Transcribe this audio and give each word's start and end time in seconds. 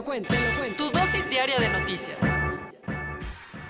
Lo 0.00 0.04
cuento, 0.04 0.32
te 0.32 0.40
lo 0.40 0.58
cuento. 0.58 0.84
Tu 0.84 0.98
dosis 0.98 1.28
diaria 1.28 1.58
de 1.58 1.68
noticias. 1.68 2.16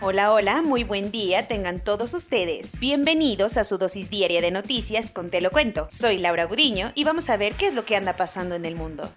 Hola, 0.01 0.33
hola, 0.33 0.63
muy 0.63 0.85
buen 0.85 1.11
día 1.11 1.49
tengan 1.49 1.81
todos 1.81 2.15
ustedes. 2.15 2.79
Bienvenidos 2.79 3.57
a 3.57 3.65
su 3.65 3.79
dosis 3.79 4.11
diaria 4.11 4.41
de 4.41 4.53
noticias 4.53 5.11
con 5.11 5.31
Te 5.31 5.41
lo 5.41 5.51
cuento. 5.51 5.89
Soy 5.91 6.19
Laura 6.19 6.45
Gudiño 6.45 6.93
y 6.95 7.03
vamos 7.03 7.31
a 7.31 7.37
ver 7.37 7.55
qué 7.55 7.67
es 7.67 7.75
lo 7.75 7.85
que 7.85 7.97
anda 7.97 8.15
pasando 8.15 8.55
en 8.55 8.65
el 8.65 8.77
mundo. 8.77 9.11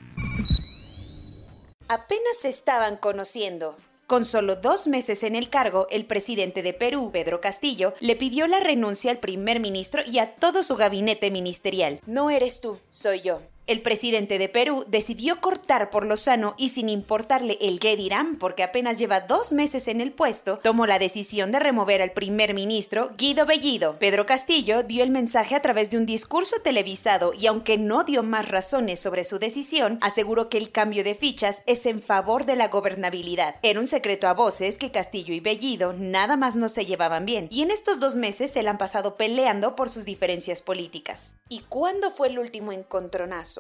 Apenas 1.88 2.38
se 2.40 2.49
estaban 2.49 2.98
conociendo. 2.98 3.77
Con 4.07 4.26
solo 4.26 4.55
dos 4.55 4.88
meses 4.88 5.21
en 5.21 5.35
el 5.35 5.52
cargo, 5.52 5.88
el 5.91 6.07
presidente 6.07 6.63
de 6.63 6.73
Perú, 6.73 7.12
Pedro 7.13 7.41
Castillo, 7.41 7.93
le 7.99 8.16
pidió 8.16 8.48
la 8.48 8.59
renuncia 8.59 9.12
al 9.12 9.20
primer 9.20 9.59
ministro 9.59 10.02
y 10.04 10.18
a 10.18 10.35
todo 10.35 10.63
su 10.63 10.76
gabinete 10.76 11.30
ministerial. 11.30 11.99
No 12.07 12.32
eres 12.32 12.59
tú, 12.59 12.80
soy 12.90 13.21
yo. 13.21 13.40
El 13.66 13.81
presidente 13.81 14.40
de 14.40 14.49
Perú 14.49 14.84
decidió 14.90 15.40
cortar 15.40 15.90
por 15.90 16.05
lo 16.05 16.17
sano 16.17 16.54
y 16.57 16.70
sin 16.70 16.90
importarle 16.90 17.57
el 17.62 17.79
qué 17.79 17.93
porque 18.40 18.63
apenas 18.63 18.98
lleva 18.98 19.21
dos 19.21 19.54
meses 19.54 19.87
en 19.87 20.01
el 20.01 20.12
puesto, 20.12 20.60
tomó 20.62 20.85
la 20.85 20.99
decisión 20.99 21.51
de 21.51 21.60
remover 21.60 22.02
al 22.02 22.12
primer 22.12 22.54
ministro 22.54 23.12
Guido 23.18 23.46
Bellido. 23.46 23.98
Pedro 23.99 24.26
Castillo 24.26 24.84
dio 24.84 25.04
el 25.04 25.12
mensaje 25.12 25.55
a 25.55 25.62
través 25.62 25.91
de 25.91 25.98
un 25.98 26.05
discurso 26.05 26.57
televisado 26.62 27.34
y 27.34 27.48
aunque 27.48 27.77
no 27.77 28.04
dio 28.04 28.24
más 28.24 28.49
razones 28.49 28.99
sobre 28.99 29.24
su 29.24 29.40
decisión, 29.40 29.99
aseguró 30.02 30.49
que 30.49 30.57
el 30.57 30.71
cambio 30.71 31.04
de 31.04 31.15
fichas 31.15 31.63
es 31.65 31.85
en 31.85 32.02
favor 32.02 32.46
de 32.46 32.57
la 32.57 32.68
gobernabilidad. 32.68 33.55
Era 33.62 33.80
un 33.80 33.87
secreto 33.87 34.27
a 34.27 34.34
voces 34.34 34.77
que 34.77 34.91
Castillo 34.91 35.34
y 35.34 35.40
Bellido 35.40 35.93
nada 35.93 36.35
más 36.35 36.55
no 36.57 36.68
se 36.68 36.85
llevaban 36.85 37.26
bien, 37.26 37.48
y 37.49 37.62
en 37.62 37.71
estos 37.71 37.99
dos 37.99 38.15
meses 38.15 38.52
se 38.52 38.63
la 38.63 38.71
han 38.71 38.77
pasado 38.77 39.15
peleando 39.15 39.76
por 39.76 39.90
sus 39.90 40.04
diferencias 40.04 40.62
políticas. 40.62 41.35
¿Y 41.48 41.62
cuándo 41.70 42.12
fue 42.12 42.27
el 42.27 42.40
último 42.40 42.71
encontronazo? 42.71 43.52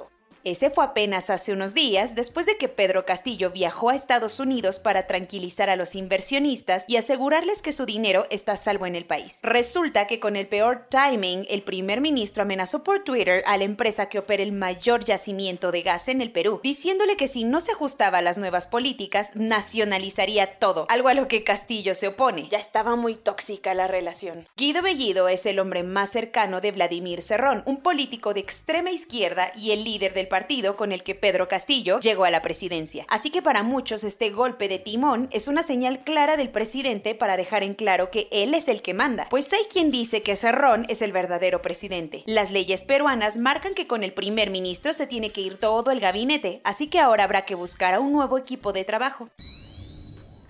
Ese 0.45 0.69
fue 0.69 0.83
apenas 0.83 1.29
hace 1.29 1.53
unos 1.53 1.73
días, 1.73 2.15
después 2.15 2.45
de 2.45 2.57
que 2.57 2.67
Pedro 2.67 3.05
Castillo 3.05 3.51
viajó 3.51 3.89
a 3.89 3.95
Estados 3.95 4.41
Unidos 4.41 4.77
para 4.77 5.07
tranquilizar 5.07 5.69
a 5.69 5.77
los 5.77 5.95
inversionistas 5.95 6.83
y 6.89 6.97
asegurarles 6.97 7.61
que 7.61 7.71
su 7.71 7.85
dinero 7.85 8.27
está 8.29 8.57
salvo 8.57 8.85
en 8.85 8.97
el 8.97 9.05
país. 9.05 9.39
Resulta 9.41 10.05
que 10.05 10.19
con 10.19 10.35
el 10.35 10.47
peor 10.47 10.87
timing, 10.89 11.45
el 11.49 11.61
primer 11.61 12.01
ministro 12.01 12.43
amenazó 12.43 12.83
por 12.83 13.05
Twitter 13.05 13.41
a 13.45 13.55
la 13.55 13.63
empresa 13.63 14.09
que 14.09 14.19
opera 14.19 14.43
el 14.43 14.51
mayor 14.51 15.05
yacimiento 15.05 15.71
de 15.71 15.81
gas 15.81 16.09
en 16.09 16.19
el 16.19 16.33
Perú, 16.33 16.59
diciéndole 16.61 17.15
que 17.15 17.29
si 17.29 17.45
no 17.45 17.61
se 17.61 17.71
ajustaba 17.71 18.17
a 18.17 18.21
las 18.21 18.37
nuevas 18.37 18.67
políticas, 18.67 19.31
nacionalizaría 19.35 20.59
todo, 20.59 20.87
algo 20.89 21.07
a 21.07 21.13
lo 21.13 21.29
que 21.29 21.45
Castillo 21.45 21.95
se 21.95 22.09
opone. 22.09 22.49
Ya 22.49 22.57
estaba 22.57 22.97
muy 22.97 23.15
tóxica 23.15 23.73
la 23.73 23.87
relación. 23.87 24.45
Guido 24.57 24.81
Bellido 24.81 25.29
es 25.29 25.45
el 25.45 25.59
hombre 25.59 25.83
más 25.83 26.09
cercano 26.09 26.59
de 26.59 26.71
Vladimir 26.71 27.21
Cerrón, 27.21 27.63
un 27.65 27.77
político 27.77 28.33
de 28.33 28.41
extrema 28.41 28.91
izquierda 28.91 29.53
y 29.55 29.71
el 29.71 29.85
líder 29.85 30.13
del 30.13 30.27
partido 30.33 30.75
con 30.75 30.91
el 30.91 31.03
que 31.03 31.13
Pedro 31.13 31.47
Castillo 31.47 31.99
llegó 31.99 32.25
a 32.25 32.31
la 32.31 32.41
presidencia. 32.41 33.05
Así 33.07 33.29
que 33.29 33.43
para 33.43 33.61
muchos 33.61 34.03
este 34.03 34.31
golpe 34.31 34.67
de 34.67 34.79
timón 34.79 35.29
es 35.31 35.47
una 35.47 35.61
señal 35.61 35.99
clara 35.99 36.37
del 36.37 36.49
presidente 36.49 37.13
para 37.13 37.37
dejar 37.37 37.61
en 37.61 37.75
claro 37.75 38.09
que 38.09 38.29
él 38.31 38.55
es 38.55 38.67
el 38.67 38.81
que 38.81 38.95
manda, 38.95 39.27
pues 39.29 39.53
hay 39.53 39.65
quien 39.71 39.91
dice 39.91 40.23
que 40.23 40.35
Cerrón 40.35 40.87
es 40.89 41.03
el 41.03 41.11
verdadero 41.11 41.61
presidente. 41.61 42.23
Las 42.25 42.49
leyes 42.49 42.83
peruanas 42.83 43.37
marcan 43.37 43.75
que 43.75 43.85
con 43.85 44.03
el 44.03 44.11
primer 44.11 44.49
ministro 44.49 44.93
se 44.93 45.05
tiene 45.05 45.29
que 45.29 45.41
ir 45.41 45.59
todo 45.59 45.91
el 45.91 45.99
gabinete, 45.99 46.61
así 46.63 46.87
que 46.87 46.99
ahora 46.99 47.25
habrá 47.25 47.45
que 47.45 47.53
buscar 47.53 47.93
a 47.93 47.99
un 47.99 48.11
nuevo 48.11 48.39
equipo 48.39 48.73
de 48.73 48.85
trabajo. 48.85 49.29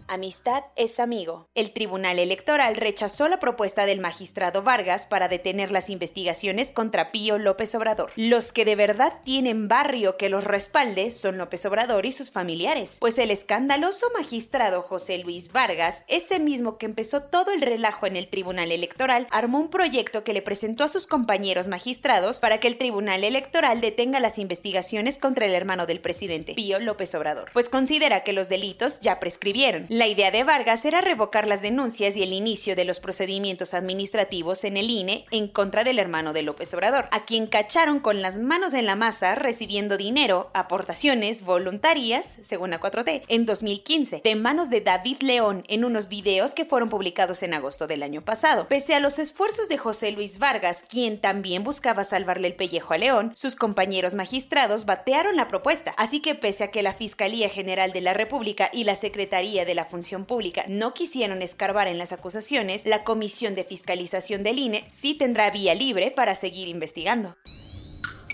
Amistad 0.07 0.63
es 0.75 0.99
amigo. 0.99 1.47
El 1.55 1.71
Tribunal 1.71 2.19
Electoral 2.19 2.75
rechazó 2.75 3.29
la 3.29 3.39
propuesta 3.39 3.85
del 3.85 3.99
magistrado 3.99 4.61
Vargas 4.61 5.07
para 5.07 5.27
detener 5.27 5.71
las 5.71 5.89
investigaciones 5.89 6.71
contra 6.71 7.11
Pío 7.11 7.37
López 7.37 7.73
Obrador. 7.73 8.11
Los 8.15 8.51
que 8.51 8.65
de 8.65 8.75
verdad 8.75 9.13
tienen 9.23 9.67
barrio 9.67 10.17
que 10.17 10.29
los 10.29 10.43
respalde 10.43 11.09
son 11.11 11.37
López 11.37 11.65
Obrador 11.65 12.05
y 12.05 12.11
sus 12.11 12.31
familiares, 12.31 12.97
pues 12.99 13.17
el 13.17 13.31
escandaloso 13.31 14.07
magistrado 14.17 14.81
José 14.81 15.19
Luis 15.19 15.51
Vargas, 15.51 16.03
ese 16.07 16.39
mismo 16.39 16.77
que 16.77 16.85
empezó 16.85 17.23
todo 17.23 17.51
el 17.51 17.61
relajo 17.61 18.05
en 18.05 18.17
el 18.17 18.27
Tribunal 18.27 18.71
Electoral, 18.71 19.27
armó 19.31 19.59
un 19.59 19.69
proyecto 19.69 20.23
que 20.23 20.33
le 20.33 20.41
presentó 20.41 20.83
a 20.83 20.89
sus 20.89 21.07
compañeros 21.07 21.67
magistrados 21.69 22.39
para 22.39 22.59
que 22.59 22.67
el 22.67 22.77
Tribunal 22.77 23.23
Electoral 23.23 23.79
detenga 23.79 24.19
las 24.19 24.37
investigaciones 24.37 25.17
contra 25.17 25.45
el 25.45 25.53
hermano 25.53 25.85
del 25.85 26.01
presidente, 26.01 26.53
Pío 26.55 26.79
López 26.79 27.15
Obrador, 27.15 27.49
pues 27.53 27.69
considera 27.69 28.23
que 28.23 28.33
los 28.33 28.49
delitos 28.49 28.99
ya 28.99 29.19
prescribieron. 29.19 29.87
La 29.93 30.07
idea 30.07 30.31
de 30.31 30.43
Vargas 30.43 30.85
era 30.85 31.01
revocar 31.01 31.47
las 31.47 31.61
denuncias 31.61 32.17
y 32.17 32.23
el 32.23 32.33
inicio 32.33 32.75
de 32.75 32.83
los 32.83 32.99
procedimientos 32.99 33.75
administrativos 33.75 34.63
en 34.63 34.75
el 34.75 34.89
INE 34.89 35.27
en 35.29 35.47
contra 35.47 35.83
del 35.83 35.99
hermano 35.99 36.33
de 36.33 36.41
López 36.41 36.73
Obrador, 36.73 37.07
a 37.11 37.25
quien 37.25 37.45
cacharon 37.45 37.99
con 37.99 38.23
las 38.23 38.39
manos 38.39 38.73
en 38.73 38.87
la 38.87 38.95
masa 38.95 39.35
recibiendo 39.35 39.95
dinero, 39.95 40.49
aportaciones 40.55 41.45
voluntarias, 41.45 42.39
según 42.41 42.71
la 42.71 42.79
4T, 42.79 43.21
en 43.27 43.45
2015, 43.45 44.21
de 44.23 44.35
manos 44.35 44.71
de 44.71 44.81
David 44.81 45.17
León 45.21 45.63
en 45.67 45.85
unos 45.85 46.09
videos 46.09 46.55
que 46.55 46.65
fueron 46.65 46.89
publicados 46.89 47.43
en 47.43 47.53
agosto 47.53 47.85
del 47.85 48.01
año 48.01 48.23
pasado. 48.23 48.67
Pese 48.69 48.95
a 48.95 48.99
los 48.99 49.19
esfuerzos 49.19 49.69
de 49.69 49.77
José 49.77 50.11
Luis 50.11 50.39
Vargas, 50.39 50.85
quien 50.89 51.21
también 51.21 51.63
buscaba 51.63 52.03
salvarle 52.03 52.47
el 52.47 52.55
pellejo 52.55 52.95
a 52.95 52.97
León, 52.97 53.31
sus 53.35 53.55
compañeros 53.55 54.15
magistrados 54.15 54.85
batearon 54.85 55.35
la 55.35 55.47
propuesta, 55.47 55.93
así 55.97 56.19
que 56.19 56.33
pese 56.33 56.63
a 56.63 56.71
que 56.71 56.81
la 56.81 56.95
Fiscalía 56.95 57.47
General 57.47 57.93
de 57.93 58.01
la 58.01 58.15
República 58.15 58.71
y 58.73 58.85
la 58.85 58.95
Secretaría 58.95 59.65
de 59.65 59.75
la 59.75 59.82
Función 59.85 60.25
Pública 60.25 60.65
no 60.67 60.93
quisieron 60.93 61.41
escarbar 61.41 61.87
en 61.87 61.97
las 61.97 62.11
acusaciones, 62.11 62.85
la 62.85 63.03
Comisión 63.03 63.55
de 63.55 63.63
Fiscalización 63.63 64.43
del 64.43 64.59
INE 64.59 64.83
sí 64.87 65.13
tendrá 65.15 65.49
vía 65.51 65.75
libre 65.75 66.11
para 66.11 66.35
seguir 66.35 66.67
investigando. 66.67 67.35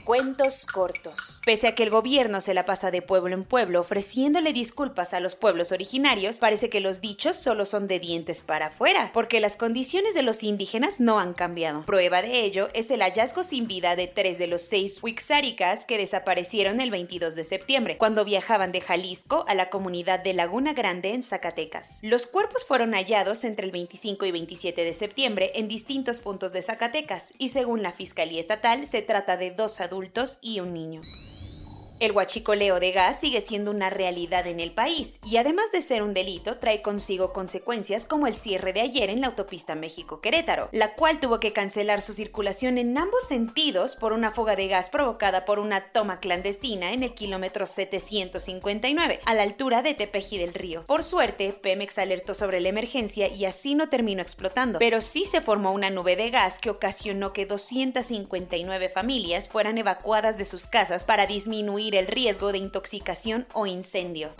Cuentos 0.09 0.65
cortos. 0.65 1.39
Pese 1.45 1.67
a 1.67 1.75
que 1.75 1.83
el 1.83 1.91
gobierno 1.91 2.41
se 2.41 2.55
la 2.55 2.65
pasa 2.65 2.89
de 2.89 3.03
pueblo 3.03 3.35
en 3.35 3.43
pueblo 3.43 3.79
ofreciéndole 3.79 4.53
disculpas 4.53 5.13
a 5.13 5.19
los 5.19 5.35
pueblos 5.35 5.71
originarios, 5.71 6.39
parece 6.39 6.71
que 6.71 6.79
los 6.79 6.99
dichos 6.99 7.35
solo 7.35 7.63
son 7.63 7.87
de 7.87 7.99
dientes 7.99 8.41
para 8.41 8.69
afuera, 8.69 9.11
porque 9.13 9.39
las 9.39 9.55
condiciones 9.55 10.15
de 10.15 10.23
los 10.23 10.41
indígenas 10.41 10.99
no 10.99 11.19
han 11.19 11.33
cambiado. 11.33 11.85
Prueba 11.85 12.23
de 12.23 12.41
ello 12.41 12.69
es 12.73 12.89
el 12.89 13.03
hallazgo 13.03 13.43
sin 13.43 13.67
vida 13.67 13.95
de 13.95 14.07
tres 14.07 14.39
de 14.39 14.47
los 14.47 14.63
seis 14.63 14.97
Wixáricas 15.03 15.85
que 15.85 15.99
desaparecieron 15.99 16.81
el 16.81 16.89
22 16.89 17.35
de 17.35 17.43
septiembre, 17.43 17.99
cuando 17.99 18.25
viajaban 18.25 18.71
de 18.71 18.81
Jalisco 18.81 19.45
a 19.47 19.53
la 19.53 19.69
comunidad 19.69 20.21
de 20.21 20.33
Laguna 20.33 20.73
Grande 20.73 21.13
en 21.13 21.21
Zacatecas. 21.21 21.99
Los 22.01 22.25
cuerpos 22.25 22.65
fueron 22.65 22.93
hallados 22.93 23.43
entre 23.43 23.67
el 23.67 23.71
25 23.71 24.25
y 24.25 24.31
27 24.31 24.83
de 24.83 24.93
septiembre 24.95 25.51
en 25.53 25.67
distintos 25.67 26.19
puntos 26.19 26.51
de 26.51 26.63
Zacatecas, 26.63 27.31
y 27.37 27.49
según 27.49 27.83
la 27.83 27.91
Fiscalía 27.91 28.39
Estatal 28.39 28.87
se 28.87 29.03
trata 29.03 29.37
de 29.37 29.51
dos 29.51 29.79
adultos 29.79 29.98
y 30.41 30.59
un 30.59 30.73
niño. 30.73 31.01
El 31.99 32.13
huachicoleo 32.13 32.79
de 32.79 32.93
gas 32.93 33.19
sigue 33.19 33.41
siendo 33.41 33.71
una 33.71 33.89
realidad 33.89 34.47
en 34.47 34.61
el 34.61 34.71
país 34.71 35.19
y 35.21 35.35
además 35.35 35.73
de 35.73 35.81
ser 35.81 36.01
un 36.01 36.13
delito 36.13 36.57
trae 36.57 36.81
consigo 36.81 37.33
consecuencias 37.33 38.05
como 38.05 38.25
el 38.25 38.35
cierre 38.35 38.71
de 38.71 38.79
ayer 38.79 39.09
en 39.09 39.19
la 39.19 39.27
autopista 39.27 39.75
México-Querétaro, 39.75 40.69
la 40.71 40.95
cual 40.95 41.19
tuvo 41.19 41.41
que 41.41 41.51
cancelar 41.51 42.01
su 42.01 42.13
circulación 42.13 42.77
en 42.77 42.97
ambos 42.97 43.27
sentidos 43.27 43.97
por 43.97 44.13
una 44.13 44.31
fuga 44.31 44.55
de 44.55 44.69
gas 44.69 44.89
provocada 44.89 45.43
por 45.43 45.59
una 45.59 45.91
toma 45.91 46.21
clandestina 46.21 46.93
en 46.93 47.03
el 47.03 47.13
kilómetro 47.13 47.67
759, 47.67 49.19
a 49.25 49.33
la 49.33 49.43
altura 49.43 49.81
de 49.81 49.93
Tepeji 49.93 50.37
del 50.37 50.53
Río. 50.53 50.85
Por 50.85 51.03
suerte, 51.03 51.51
Pemex 51.51 51.97
alertó 51.97 52.33
sobre 52.33 52.61
la 52.61 52.69
emergencia 52.69 53.27
y 53.27 53.43
así 53.43 53.75
no 53.75 53.89
terminó 53.89 54.21
explotando, 54.21 54.79
pero 54.79 55.01
sí 55.01 55.25
se 55.25 55.41
formó 55.41 55.73
una 55.73 55.89
nube 55.89 56.15
de 56.15 56.29
gas 56.29 56.59
que 56.59 56.69
ocasionó 56.69 57.33
que 57.33 57.45
259 57.45 58.87
familias 58.87 59.49
fueran 59.49 59.77
evacuadas 59.77 60.37
de 60.37 60.45
sus 60.45 60.65
casas 60.65 61.03
para 61.03 61.27
disminuir 61.27 61.88
el 61.95 62.07
riesgo 62.07 62.51
de 62.51 62.57
intoxicación 62.57 63.47
o 63.53 63.65
incendio. 63.65 64.31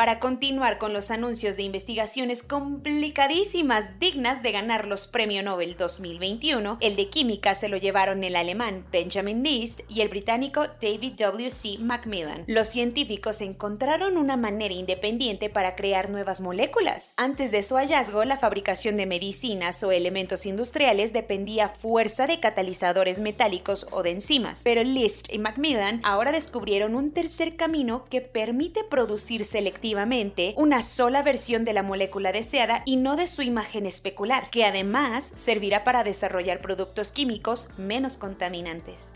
Para 0.00 0.18
continuar 0.18 0.78
con 0.78 0.94
los 0.94 1.10
anuncios 1.10 1.58
de 1.58 1.62
investigaciones 1.62 2.42
complicadísimas 2.42 4.00
dignas 4.00 4.42
de 4.42 4.50
ganar 4.50 4.86
los 4.86 5.06
Premio 5.06 5.42
Nobel 5.42 5.76
2021, 5.76 6.78
el 6.80 6.96
de 6.96 7.10
química 7.10 7.54
se 7.54 7.68
lo 7.68 7.76
llevaron 7.76 8.24
el 8.24 8.34
alemán 8.34 8.86
Benjamin 8.90 9.42
List 9.42 9.80
y 9.90 10.00
el 10.00 10.08
británico 10.08 10.68
David 10.80 11.16
W. 11.18 11.50
C. 11.50 11.76
Macmillan. 11.80 12.44
Los 12.46 12.68
científicos 12.68 13.42
encontraron 13.42 14.16
una 14.16 14.38
manera 14.38 14.72
independiente 14.72 15.50
para 15.50 15.76
crear 15.76 16.08
nuevas 16.08 16.40
moléculas. 16.40 17.12
Antes 17.18 17.50
de 17.50 17.62
su 17.62 17.74
hallazgo, 17.74 18.24
la 18.24 18.38
fabricación 18.38 18.96
de 18.96 19.04
medicinas 19.04 19.82
o 19.82 19.92
elementos 19.92 20.46
industriales 20.46 21.12
dependía 21.12 21.68
fuerza 21.68 22.26
de 22.26 22.40
catalizadores 22.40 23.20
metálicos 23.20 23.86
o 23.90 24.02
de 24.02 24.12
enzimas, 24.12 24.62
pero 24.64 24.82
List 24.82 25.30
y 25.30 25.38
Macmillan 25.38 26.00
ahora 26.04 26.32
descubrieron 26.32 26.94
un 26.94 27.12
tercer 27.12 27.56
camino 27.56 28.06
que 28.08 28.22
permite 28.22 28.82
producir 28.82 29.44
selectivamente 29.44 29.89
una 30.56 30.82
sola 30.82 31.22
versión 31.22 31.64
de 31.64 31.72
la 31.72 31.82
molécula 31.82 32.32
deseada 32.32 32.82
y 32.84 32.96
no 32.96 33.16
de 33.16 33.26
su 33.26 33.42
imagen 33.42 33.86
especular, 33.86 34.50
que 34.50 34.64
además 34.64 35.32
servirá 35.34 35.84
para 35.84 36.04
desarrollar 36.04 36.60
productos 36.60 37.12
químicos 37.12 37.68
menos 37.76 38.16
contaminantes. 38.16 39.12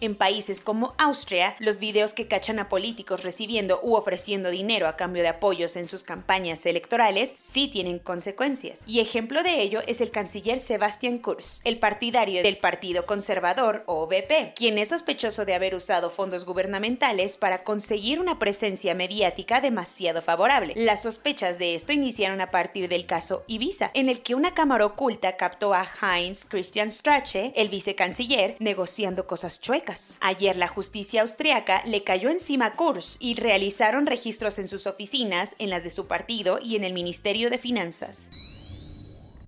En 0.00 0.14
países 0.14 0.60
como 0.60 0.94
Austria, 0.98 1.56
los 1.58 1.78
videos 1.78 2.12
que 2.12 2.26
cachan 2.26 2.58
a 2.58 2.68
políticos 2.68 3.22
recibiendo 3.22 3.80
u 3.82 3.94
ofreciendo 3.94 4.50
dinero 4.50 4.88
a 4.88 4.96
cambio 4.96 5.22
de 5.22 5.30
apoyos 5.30 5.74
en 5.76 5.88
sus 5.88 6.02
campañas 6.02 6.66
electorales 6.66 7.32
sí 7.36 7.68
tienen 7.68 7.98
consecuencias. 7.98 8.82
Y 8.86 9.00
ejemplo 9.00 9.42
de 9.42 9.62
ello 9.62 9.80
es 9.86 10.02
el 10.02 10.10
canciller 10.10 10.60
Sebastian 10.60 11.18
Kurz, 11.18 11.62
el 11.64 11.78
partidario 11.78 12.42
del 12.42 12.58
Partido 12.58 13.06
Conservador 13.06 13.84
o 13.86 14.06
BP, 14.06 14.54
quien 14.54 14.76
es 14.76 14.90
sospechoso 14.90 15.46
de 15.46 15.54
haber 15.54 15.74
usado 15.74 16.10
fondos 16.10 16.44
gubernamentales 16.44 17.38
para 17.38 17.64
conseguir 17.64 18.20
una 18.20 18.38
presencia 18.38 18.94
mediática 18.94 19.62
demasiado 19.62 20.20
favorable. 20.20 20.74
Las 20.76 21.02
sospechas 21.02 21.58
de 21.58 21.74
esto 21.74 21.94
iniciaron 21.94 22.42
a 22.42 22.50
partir 22.50 22.90
del 22.90 23.06
caso 23.06 23.44
Ibiza, 23.46 23.92
en 23.94 24.10
el 24.10 24.20
que 24.20 24.34
una 24.34 24.52
cámara 24.52 24.84
oculta 24.84 25.38
captó 25.38 25.72
a 25.72 25.88
Heinz 26.02 26.44
Christian 26.44 26.90
Strache, 26.90 27.54
el 27.56 27.70
vicecanciller, 27.70 28.56
negociando 28.58 29.26
cosas 29.26 29.58
chuecas 29.58 29.85
Ayer 30.20 30.56
la 30.56 30.68
justicia 30.68 31.22
austriaca 31.22 31.82
le 31.84 32.02
cayó 32.04 32.30
encima 32.30 32.66
a 32.66 32.72
Kurz 32.72 33.16
y 33.20 33.34
realizaron 33.34 34.06
registros 34.06 34.58
en 34.58 34.68
sus 34.68 34.86
oficinas, 34.86 35.54
en 35.58 35.70
las 35.70 35.82
de 35.84 35.90
su 35.90 36.06
partido 36.06 36.58
y 36.62 36.76
en 36.76 36.84
el 36.84 36.92
Ministerio 36.92 37.50
de 37.50 37.58
Finanzas. 37.58 38.30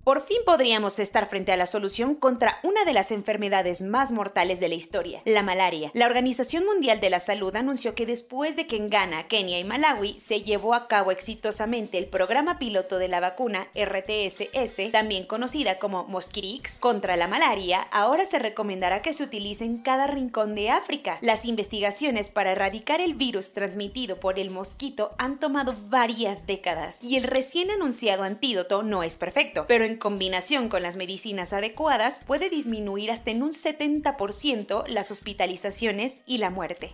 Por 0.09 0.21
fin 0.21 0.39
podríamos 0.43 0.97
estar 0.97 1.29
frente 1.29 1.51
a 1.51 1.55
la 1.55 1.67
solución 1.67 2.15
contra 2.15 2.57
una 2.63 2.83
de 2.83 2.93
las 2.93 3.11
enfermedades 3.11 3.83
más 3.83 4.11
mortales 4.11 4.59
de 4.59 4.67
la 4.67 4.73
historia, 4.73 5.21
la 5.23 5.43
malaria. 5.43 5.91
La 5.93 6.07
Organización 6.07 6.65
Mundial 6.65 6.99
de 6.99 7.11
la 7.11 7.19
Salud 7.19 7.55
anunció 7.55 7.93
que 7.93 8.07
después 8.07 8.55
de 8.55 8.65
que 8.65 8.75
en 8.75 8.89
Ghana, 8.89 9.27
Kenia 9.27 9.59
y 9.59 9.63
Malawi 9.63 10.17
se 10.17 10.41
llevó 10.41 10.73
a 10.73 10.87
cabo 10.87 11.11
exitosamente 11.11 11.99
el 11.99 12.07
programa 12.07 12.57
piloto 12.57 12.97
de 12.97 13.07
la 13.07 13.19
vacuna 13.19 13.67
RTSS, 13.75 14.91
también 14.91 15.27
conocida 15.27 15.77
como 15.77 16.05
Mosquirix, 16.05 16.79
contra 16.79 17.15
la 17.15 17.27
malaria, 17.27 17.81
ahora 17.91 18.25
se 18.25 18.39
recomendará 18.39 19.03
que 19.03 19.13
se 19.13 19.21
utilice 19.21 19.63
en 19.63 19.77
cada 19.77 20.07
rincón 20.07 20.55
de 20.55 20.71
África. 20.71 21.19
Las 21.21 21.45
investigaciones 21.45 22.29
para 22.29 22.53
erradicar 22.53 22.99
el 22.99 23.13
virus 23.13 23.53
transmitido 23.53 24.19
por 24.19 24.39
el 24.39 24.49
mosquito 24.49 25.11
han 25.19 25.39
tomado 25.39 25.75
varias 25.87 26.47
décadas 26.47 26.97
y 27.03 27.15
el 27.15 27.25
recién 27.25 27.69
anunciado 27.69 28.23
antídoto 28.23 28.81
no 28.81 29.03
es 29.03 29.15
perfecto, 29.15 29.65
pero 29.67 29.85
combinación 29.99 30.69
con 30.69 30.81
las 30.81 30.95
medicinas 30.95 31.53
adecuadas 31.53 32.21
puede 32.25 32.49
disminuir 32.49 33.11
hasta 33.11 33.31
en 33.31 33.43
un 33.43 33.51
70% 33.51 34.87
las 34.87 35.11
hospitalizaciones 35.11 36.21
y 36.25 36.39
la 36.39 36.49
muerte. 36.49 36.93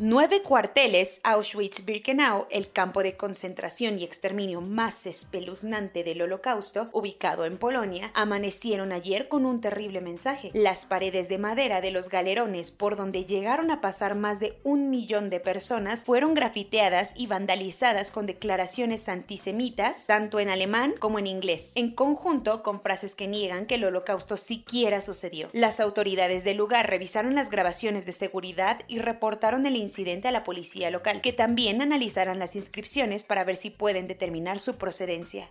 Nueve 0.00 0.42
cuarteles, 0.42 1.20
Auschwitz-Birkenau, 1.22 2.48
el 2.50 2.72
campo 2.72 3.04
de 3.04 3.16
concentración 3.16 4.00
y 4.00 4.02
exterminio 4.02 4.60
más 4.60 5.06
espeluznante 5.06 6.02
del 6.02 6.20
Holocausto, 6.20 6.88
ubicado 6.90 7.44
en 7.44 7.58
Polonia, 7.58 8.10
amanecieron 8.12 8.90
ayer 8.90 9.28
con 9.28 9.46
un 9.46 9.60
terrible 9.60 10.00
mensaje. 10.00 10.50
Las 10.52 10.84
paredes 10.84 11.28
de 11.28 11.38
madera 11.38 11.80
de 11.80 11.92
los 11.92 12.08
galerones 12.08 12.72
por 12.72 12.96
donde 12.96 13.24
llegaron 13.24 13.70
a 13.70 13.80
pasar 13.80 14.16
más 14.16 14.40
de 14.40 14.58
un 14.64 14.90
millón 14.90 15.30
de 15.30 15.38
personas 15.38 16.04
fueron 16.04 16.34
grafiteadas 16.34 17.12
y 17.14 17.28
vandalizadas 17.28 18.10
con 18.10 18.26
declaraciones 18.26 19.08
antisemitas, 19.08 20.08
tanto 20.08 20.40
en 20.40 20.48
alemán 20.50 20.94
como 20.98 21.20
en 21.20 21.28
inglés, 21.28 21.70
en 21.76 21.94
conjunto 21.94 22.64
con 22.64 22.80
frases 22.80 23.14
que 23.14 23.28
niegan 23.28 23.66
que 23.66 23.76
el 23.76 23.84
Holocausto 23.84 24.36
siquiera 24.36 25.00
sucedió. 25.00 25.50
Las 25.52 25.78
autoridades 25.78 26.42
del 26.42 26.56
lugar 26.56 26.90
revisaron 26.90 27.36
las 27.36 27.48
grabaciones 27.48 28.06
de 28.06 28.12
seguridad 28.12 28.80
y 28.88 28.98
reportaron 28.98 29.66
el 29.66 29.83
incidente 29.84 30.26
a 30.26 30.32
la 30.32 30.42
policía 30.42 30.90
local, 30.90 31.20
que 31.20 31.32
también 31.32 31.80
analizarán 31.80 32.40
las 32.40 32.56
inscripciones 32.56 33.22
para 33.22 33.44
ver 33.44 33.56
si 33.56 33.70
pueden 33.70 34.08
determinar 34.08 34.58
su 34.58 34.76
procedencia. 34.76 35.48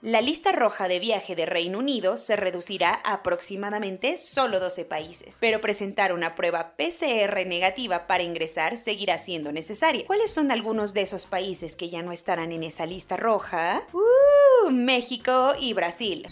La 0.00 0.20
lista 0.20 0.52
roja 0.52 0.86
de 0.86 1.00
viaje 1.00 1.34
de 1.34 1.44
Reino 1.44 1.80
Unido 1.80 2.16
se 2.16 2.36
reducirá 2.36 3.00
a 3.04 3.14
aproximadamente 3.14 4.16
solo 4.16 4.60
12 4.60 4.84
países, 4.84 5.36
pero 5.40 5.60
presentar 5.60 6.14
una 6.14 6.36
prueba 6.36 6.76
PCR 6.76 7.46
negativa 7.46 8.06
para 8.06 8.22
ingresar 8.22 8.78
seguirá 8.78 9.18
siendo 9.18 9.50
necesaria. 9.50 10.06
¿Cuáles 10.06 10.30
son 10.30 10.52
algunos 10.52 10.94
de 10.94 11.02
esos 11.02 11.26
países 11.26 11.74
que 11.74 11.90
ya 11.90 12.02
no 12.02 12.12
estarán 12.12 12.52
en 12.52 12.62
esa 12.62 12.86
lista 12.86 13.16
roja? 13.16 13.82
¡Uh! 13.92 14.70
México 14.70 15.52
y 15.58 15.72
Brasil 15.74 16.28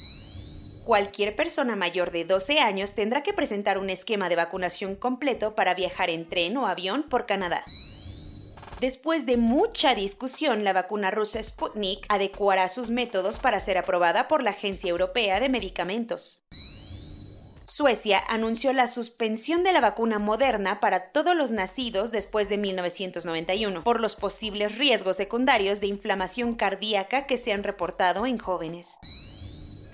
cualquier 0.88 1.36
persona 1.36 1.76
mayor 1.76 2.12
de 2.12 2.24
12 2.24 2.60
años 2.60 2.94
tendrá 2.94 3.22
que 3.22 3.34
presentar 3.34 3.76
un 3.76 3.90
esquema 3.90 4.30
de 4.30 4.36
vacunación 4.36 4.94
completo 4.94 5.54
para 5.54 5.74
viajar 5.74 6.08
en 6.08 6.26
tren 6.26 6.56
o 6.56 6.66
avión 6.66 7.02
por 7.02 7.26
Canadá. 7.26 7.62
Después 8.80 9.26
de 9.26 9.36
mucha 9.36 9.94
discusión, 9.94 10.64
la 10.64 10.72
vacuna 10.72 11.10
rusa 11.10 11.42
Sputnik 11.42 12.06
adecuará 12.08 12.70
sus 12.70 12.88
métodos 12.88 13.38
para 13.38 13.60
ser 13.60 13.76
aprobada 13.76 14.28
por 14.28 14.42
la 14.42 14.52
Agencia 14.52 14.88
Europea 14.88 15.40
de 15.40 15.50
Medicamentos. 15.50 16.46
Suecia 17.66 18.22
anunció 18.26 18.72
la 18.72 18.86
suspensión 18.86 19.64
de 19.64 19.74
la 19.74 19.82
vacuna 19.82 20.18
moderna 20.18 20.80
para 20.80 21.12
todos 21.12 21.36
los 21.36 21.52
nacidos 21.52 22.12
después 22.12 22.48
de 22.48 22.56
1991 22.56 23.84
por 23.84 24.00
los 24.00 24.16
posibles 24.16 24.78
riesgos 24.78 25.18
secundarios 25.18 25.82
de 25.82 25.88
inflamación 25.88 26.54
cardíaca 26.54 27.26
que 27.26 27.36
se 27.36 27.52
han 27.52 27.62
reportado 27.62 28.24
en 28.24 28.38
jóvenes. 28.38 28.96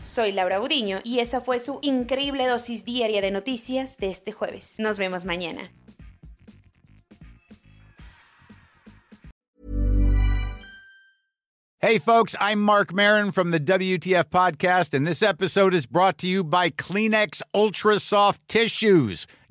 Soy 0.05 0.33
Laura 0.33 0.61
Uriño 0.61 1.01
y 1.03 1.21
esa 1.21 1.41
fue 1.41 1.59
su 1.59 1.79
increíble 1.83 2.47
dosis 2.47 2.85
diaria 2.85 3.23
de 3.23 3.31
noticias 3.31 3.97
de 3.97 4.11
este 4.11 4.33
jueves. 4.33 4.77
Nos 4.79 4.99
vemos 4.99 5.25
mañana. 5.25 5.73
Hey, 11.81 11.99
folks, 11.99 12.35
I'm 12.41 12.63
Mark 12.63 12.95
Marin 12.95 13.31
from 13.31 13.51
the 13.51 13.61
WTF 13.61 14.31
Podcast, 14.31 14.95
and 14.95 15.07
this 15.07 15.23
episode 15.23 15.75
is 15.75 15.85
brought 15.85 16.17
to 16.19 16.27
you 16.27 16.43
by 16.43 16.71
Kleenex 16.71 17.43
Ultra 17.53 18.01
Soft 18.01 18.41
Tissues 18.49 19.27